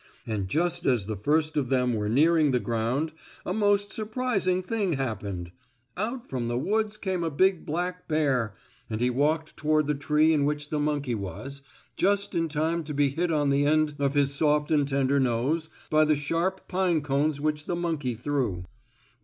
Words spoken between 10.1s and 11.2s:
in which the monkey